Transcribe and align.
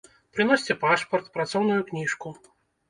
Прыносьце 0.37 0.77
пашпарт, 0.85 1.31
працоўную 1.37 1.81
кніжку. 1.93 2.39